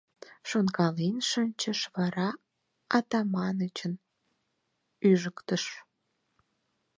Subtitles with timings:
[0.49, 2.29] Шонкален шинчыш, вара
[2.97, 3.93] Атаманычын
[5.09, 5.63] ӱжыктыш.